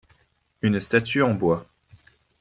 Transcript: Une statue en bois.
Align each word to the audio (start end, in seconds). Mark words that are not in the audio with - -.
Une 0.63 0.81
statue 0.81 1.21
en 1.21 1.35
bois. 1.35 1.63